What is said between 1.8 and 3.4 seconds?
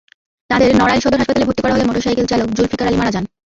মোটরসাইকেলচালক জুলফিকার আলী মারা যান।